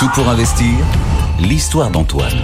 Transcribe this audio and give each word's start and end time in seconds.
Tout 0.00 0.08
pour 0.14 0.28
investir, 0.30 0.72
l'histoire 1.40 1.90
d'Antoine. 1.90 2.40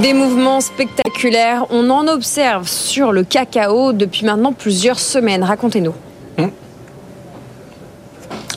Des 0.00 0.14
mouvements 0.14 0.60
spectaculaires, 0.60 1.66
on 1.70 1.90
en 1.90 2.06
observe 2.06 2.68
sur 2.68 3.10
le 3.10 3.24
cacao 3.24 3.92
depuis 3.92 4.24
maintenant 4.24 4.52
plusieurs 4.52 5.00
semaines. 5.00 5.42
Racontez-nous. 5.42 5.94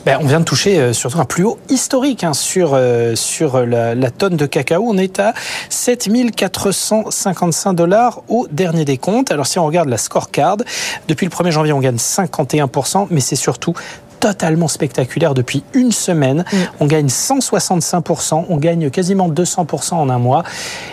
Ben, 0.05 0.19
on 0.21 0.27
vient 0.27 0.41
de 0.41 0.45
toucher 0.45 0.79
euh, 0.79 0.93
surtout 0.93 1.19
un 1.19 1.25
plus 1.25 1.45
haut 1.45 1.57
historique 1.69 2.25
hein, 2.25 2.33
sur, 2.33 2.73
euh, 2.73 3.15
sur 3.15 3.65
la, 3.65 3.95
la, 3.95 4.11
tonne 4.11 4.35
de 4.35 4.45
cacao. 4.45 4.83
On 4.85 4.97
est 4.97 5.17
à 5.17 5.33
7455 5.69 7.73
dollars 7.73 8.21
au 8.27 8.45
dernier 8.51 8.83
des 8.85 8.97
comptes. 8.97 9.31
Alors 9.31 9.47
si 9.47 9.59
on 9.59 9.65
regarde 9.65 9.87
la 9.87 9.97
scorecard, 9.97 10.57
depuis 11.07 11.25
le 11.25 11.31
1er 11.31 11.51
janvier, 11.51 11.71
on 11.71 11.79
gagne 11.79 11.95
51%, 11.95 13.07
mais 13.11 13.21
c'est 13.21 13.37
surtout 13.37 13.73
totalement 14.23 14.69
spectaculaire 14.69 15.33
depuis 15.33 15.65
une 15.73 15.91
semaine. 15.91 16.45
Mm. 16.49 16.57
On 16.79 16.85
gagne 16.85 17.07
165%, 17.07 18.45
on 18.47 18.55
gagne 18.55 18.89
quasiment 18.89 19.27
200% 19.27 19.95
en 19.95 20.09
un 20.09 20.17
mois. 20.17 20.43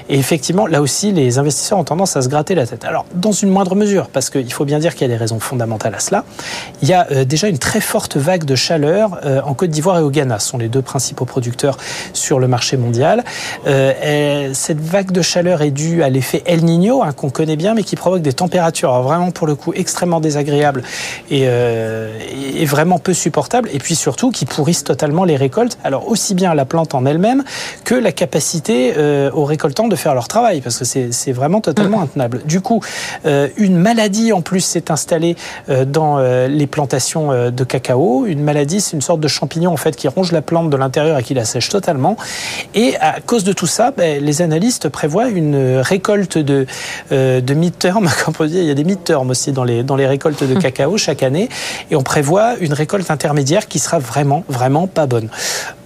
Et 0.08 0.18
effectivement, 0.18 0.66
là 0.66 0.82
aussi, 0.82 1.12
les 1.12 1.38
investisseurs 1.38 1.78
ont 1.78 1.84
tendance 1.84 2.16
à 2.16 2.22
se 2.22 2.28
gratter 2.28 2.56
la 2.56 2.66
tête. 2.66 2.84
Alors, 2.84 3.06
dans 3.14 3.30
une 3.30 3.50
moindre 3.50 3.76
mesure, 3.76 4.08
parce 4.08 4.30
qu'il 4.30 4.52
faut 4.52 4.64
bien 4.64 4.80
dire 4.80 4.94
qu'il 4.96 5.02
y 5.02 5.04
a 5.04 5.14
des 5.14 5.16
raisons 5.16 5.38
fondamentales 5.38 5.94
à 5.94 6.00
cela. 6.00 6.24
Il 6.82 6.88
y 6.88 6.92
a 6.92 7.06
euh, 7.12 7.24
déjà 7.24 7.46
une 7.46 7.58
très 7.58 7.80
forte 7.80 8.16
vague 8.16 8.42
de 8.42 8.56
chaleur 8.56 9.20
euh, 9.24 9.40
en 9.44 9.54
Côte 9.54 9.70
d'Ivoire 9.70 10.00
et 10.00 10.02
au 10.02 10.10
Ghana. 10.10 10.40
Ce 10.40 10.48
sont 10.48 10.58
les 10.58 10.68
deux 10.68 10.82
principaux 10.82 11.24
producteurs 11.24 11.76
sur 12.12 12.40
le 12.40 12.48
marché 12.48 12.76
mondial. 12.76 13.22
Euh, 13.68 14.50
cette 14.54 14.80
vague 14.80 15.12
de 15.12 15.22
chaleur 15.22 15.62
est 15.62 15.70
due 15.70 16.02
à 16.02 16.08
l'effet 16.08 16.42
El 16.46 16.64
Niño, 16.64 17.04
hein, 17.04 17.12
qu'on 17.12 17.30
connaît 17.30 17.54
bien, 17.54 17.74
mais 17.74 17.84
qui 17.84 17.94
provoque 17.94 18.22
des 18.22 18.32
températures 18.32 19.02
vraiment, 19.02 19.30
pour 19.30 19.46
le 19.46 19.54
coup, 19.54 19.72
extrêmement 19.72 20.18
désagréables 20.18 20.82
et, 21.30 21.42
et 21.42 22.49
vraiment 22.64 22.98
peu 22.98 23.14
supportables 23.14 23.68
et 23.72 23.78
puis 23.78 23.94
surtout 23.94 24.30
qui 24.30 24.46
pourrissent 24.46 24.84
totalement 24.84 25.24
les 25.24 25.36
récoltes. 25.36 25.78
Alors 25.84 26.08
aussi 26.08 26.34
bien 26.34 26.54
la 26.54 26.64
plante 26.64 26.94
en 26.94 27.06
elle-même 27.06 27.44
que 27.84 27.94
la 27.94 28.12
capacité 28.12 28.94
euh, 28.96 29.30
aux 29.32 29.44
récoltants 29.44 29.88
de 29.88 29.96
faire 29.96 30.14
leur 30.14 30.28
travail 30.28 30.60
parce 30.60 30.78
que 30.78 30.84
c'est 30.84 31.32
vraiment 31.32 31.60
totalement 31.60 31.98
mmh. 31.98 32.02
intenable. 32.02 32.42
Du 32.44 32.60
coup, 32.60 32.80
euh, 33.26 33.48
une 33.56 33.76
maladie 33.76 34.32
en 34.32 34.42
plus 34.42 34.60
s'est 34.60 34.90
installée 34.90 35.36
euh, 35.68 35.84
dans 35.84 36.20
les 36.20 36.66
plantations 36.66 37.50
de 37.50 37.64
cacao. 37.64 38.26
Une 38.26 38.42
maladie, 38.42 38.80
c'est 38.80 38.94
une 38.94 39.02
sorte 39.02 39.20
de 39.20 39.28
champignon 39.28 39.72
en 39.72 39.76
fait 39.76 39.96
qui 39.96 40.08
ronge 40.08 40.32
la 40.32 40.42
plante 40.42 40.70
de 40.70 40.76
l'intérieur 40.76 41.18
et 41.18 41.22
qui 41.22 41.34
la 41.34 41.44
sèche 41.44 41.68
totalement. 41.68 42.16
Et 42.74 42.96
à 43.00 43.20
cause 43.20 43.44
de 43.44 43.52
tout 43.52 43.66
ça, 43.66 43.92
ben, 43.96 44.22
les 44.22 44.42
analystes 44.42 44.88
prévoient 44.88 45.28
une 45.28 45.78
récolte 45.78 46.38
de, 46.38 46.66
de 47.10 47.54
mid-term. 47.54 48.08
Comme 48.24 48.34
on 48.38 48.44
dit, 48.44 48.58
il 48.58 48.64
y 48.64 48.70
a 48.70 48.74
des 48.74 48.84
mid-term 48.84 49.30
aussi 49.30 49.52
dans 49.52 49.64
les, 49.64 49.82
dans 49.82 49.96
les 49.96 50.06
récoltes 50.06 50.44
de 50.44 50.54
mmh. 50.54 50.58
cacao 50.58 50.96
chaque 50.98 51.22
année. 51.22 51.48
Et 51.90 51.96
on 51.96 52.02
prévoit 52.02 52.49
une 52.58 52.72
récolte 52.72 53.10
intermédiaire 53.10 53.68
qui 53.68 53.78
sera 53.78 53.98
vraiment, 53.98 54.44
vraiment 54.48 54.86
pas 54.86 55.06
bonne. 55.06 55.28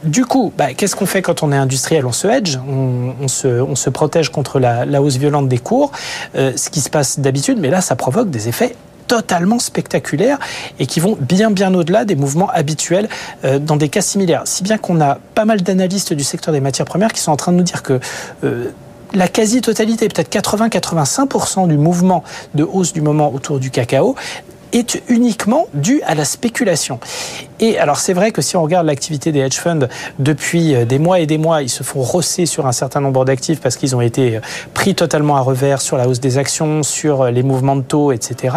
Du 0.04 0.24
coup, 0.24 0.52
bah, 0.56 0.74
qu'est-ce 0.74 0.96
qu'on 0.96 1.06
fait 1.06 1.22
quand 1.22 1.42
on 1.42 1.52
est 1.52 1.56
industriel? 1.56 2.06
On 2.06 2.12
se 2.12 2.28
hedge, 2.28 2.58
on, 2.68 3.28
se, 3.28 3.90
protège 3.90 4.30
contre 4.30 4.58
la, 4.58 4.84
la, 4.84 5.02
hausse 5.02 5.16
violente 5.16 5.48
des 5.48 5.58
cours, 5.58 5.92
euh, 6.36 6.52
ce 6.56 6.70
qui 6.70 6.80
se 6.80 6.90
passe 6.90 7.18
d'habitude, 7.18 7.58
mais 7.60 7.70
là, 7.70 7.80
ça 7.80 7.96
provoque 7.96 8.30
des 8.30 8.48
effets 8.48 8.74
totalement 9.06 9.58
spectaculaires 9.58 10.38
et 10.78 10.86
qui 10.86 11.00
vont 11.00 11.16
bien 11.20 11.50
bien 11.50 11.74
au-delà 11.74 12.04
des 12.04 12.16
mouvements 12.16 12.48
habituels 12.50 13.08
euh, 13.44 13.58
dans 13.58 13.76
des 13.76 13.88
cas 13.88 14.00
similaires. 14.00 14.42
Si 14.44 14.62
bien 14.62 14.78
qu'on 14.78 15.00
a 15.00 15.18
pas 15.34 15.44
mal 15.44 15.62
d'analystes 15.62 16.12
du 16.12 16.24
secteur 16.24 16.52
des 16.52 16.60
matières 16.60 16.86
premières 16.86 17.12
qui 17.12 17.20
sont 17.20 17.32
en 17.32 17.36
train 17.36 17.52
de 17.52 17.58
nous 17.58 17.62
dire 17.62 17.82
que 17.82 18.00
euh, 18.44 18.70
la 19.12 19.28
quasi-totalité, 19.28 20.08
peut-être 20.08 20.30
80-85% 20.30 21.68
du 21.68 21.78
mouvement 21.78 22.24
de 22.54 22.64
hausse 22.64 22.92
du 22.92 23.00
moment 23.00 23.32
autour 23.32 23.60
du 23.60 23.70
cacao 23.70 24.16
est 24.74 25.02
uniquement 25.08 25.66
dû 25.72 26.02
à 26.04 26.14
la 26.14 26.24
spéculation. 26.24 26.98
Et 27.60 27.78
alors 27.78 27.98
c'est 27.98 28.12
vrai 28.12 28.32
que 28.32 28.42
si 28.42 28.56
on 28.56 28.62
regarde 28.62 28.86
l'activité 28.86 29.32
des 29.32 29.40
hedge 29.40 29.56
funds 29.56 29.88
depuis 30.18 30.74
euh, 30.74 30.84
des 30.84 30.98
mois 30.98 31.20
et 31.20 31.26
des 31.26 31.38
mois, 31.38 31.62
ils 31.62 31.70
se 31.70 31.82
font 31.82 32.02
rosser 32.02 32.46
sur 32.46 32.66
un 32.66 32.72
certain 32.72 33.00
nombre 33.00 33.24
d'actifs 33.24 33.60
parce 33.60 33.76
qu'ils 33.76 33.94
ont 33.94 34.00
été 34.00 34.36
euh, 34.36 34.40
pris 34.74 34.94
totalement 34.94 35.36
à 35.36 35.40
revers 35.40 35.80
sur 35.80 35.96
la 35.96 36.08
hausse 36.08 36.20
des 36.20 36.38
actions, 36.38 36.82
sur 36.82 37.22
euh, 37.22 37.30
les 37.30 37.42
mouvements 37.42 37.76
de 37.76 37.82
taux, 37.82 38.12
etc. 38.12 38.56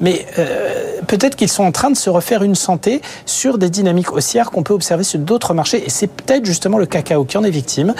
Mais 0.00 0.26
euh, 0.38 0.83
peut-être 1.06 1.36
qu'ils 1.36 1.48
sont 1.48 1.64
en 1.64 1.72
train 1.72 1.90
de 1.90 1.96
se 1.96 2.10
refaire 2.10 2.42
une 2.42 2.54
santé 2.54 3.00
sur 3.26 3.58
des 3.58 3.70
dynamiques 3.70 4.12
haussières 4.12 4.50
qu'on 4.50 4.62
peut 4.62 4.74
observer 4.74 5.04
sur 5.04 5.18
d'autres 5.18 5.54
marchés. 5.54 5.84
Et 5.84 5.90
c'est 5.90 6.06
peut-être 6.06 6.44
justement 6.44 6.78
le 6.78 6.86
cacao 6.86 7.24
qui 7.24 7.36
en 7.38 7.44
est 7.44 7.50
victime. 7.50 7.94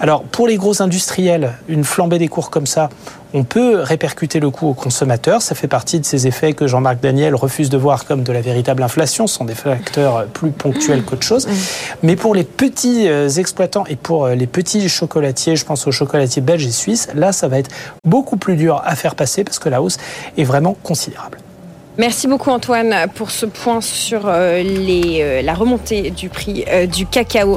Alors 0.00 0.22
pour 0.22 0.46
les 0.46 0.56
gros 0.56 0.82
industriels, 0.82 1.52
une 1.68 1.84
flambée 1.84 2.18
des 2.18 2.28
cours 2.28 2.50
comme 2.50 2.66
ça, 2.66 2.88
on 3.36 3.42
peut 3.42 3.80
répercuter 3.80 4.38
le 4.38 4.48
coût 4.50 4.68
aux 4.68 4.74
consommateurs. 4.74 5.42
Ça 5.42 5.56
fait 5.56 5.66
partie 5.66 5.98
de 5.98 6.04
ces 6.06 6.28
effets 6.28 6.52
que 6.52 6.68
Jean-Marc 6.68 7.00
Daniel 7.00 7.34
refuse 7.34 7.68
de 7.68 7.76
voir 7.76 8.04
comme 8.04 8.22
de 8.22 8.32
la 8.32 8.40
véritable 8.40 8.82
inflation. 8.82 9.26
Ce 9.26 9.34
sont 9.34 9.44
des 9.44 9.56
facteurs 9.56 10.26
plus 10.26 10.52
ponctuels 10.52 11.02
qu'autre 11.02 11.24
chose. 11.24 11.48
Mais 12.04 12.14
pour 12.14 12.34
les 12.34 12.44
petits 12.44 13.08
euh, 13.08 13.28
exploitants 13.28 13.84
et 13.86 13.96
pour 13.96 14.26
euh, 14.26 14.34
les 14.36 14.46
petits 14.46 14.88
chocolatiers, 14.88 15.56
je 15.56 15.64
pense 15.64 15.84
aux 15.88 15.92
chocolatiers 15.92 16.42
belges 16.42 16.64
et 16.64 16.70
suisses, 16.70 17.08
là, 17.14 17.32
ça 17.32 17.48
va 17.48 17.58
être 17.58 17.70
beaucoup 18.06 18.36
plus 18.36 18.54
dur 18.54 18.80
à 18.84 18.94
faire 18.94 19.16
passer 19.16 19.42
parce 19.42 19.58
que 19.58 19.68
la 19.68 19.82
hausse 19.82 19.96
est 20.38 20.44
vraiment 20.44 20.76
considérable. 20.84 21.38
Merci 21.96 22.26
beaucoup 22.26 22.50
Antoine 22.50 23.06
pour 23.14 23.30
ce 23.30 23.46
point 23.46 23.80
sur 23.80 24.26
euh, 24.26 24.62
les, 24.62 25.42
la 25.42 25.54
remontée 25.54 26.10
du 26.10 26.28
prix 26.28 26.64
du 26.92 27.06
cacao. 27.06 27.52